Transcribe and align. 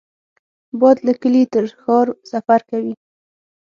باد 0.79 0.97
له 1.07 1.13
کلي 1.21 1.43
تر 1.53 1.65
ښار 1.81 2.07
سفر 2.31 2.59
کوي 2.69 2.93